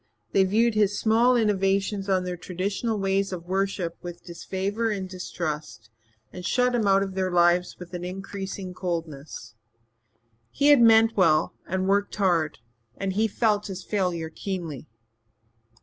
[0.31, 5.91] They viewed his small innovations on their traditional ways of worship with disfavour and distrust
[6.33, 9.53] and shut him out of their lives with an ever increasing coldness.
[10.49, 12.57] He had meant well and worked hard
[12.97, 14.87] and he felt his failure keenly.